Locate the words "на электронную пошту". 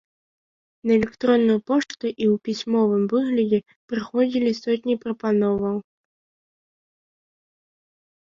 0.91-2.05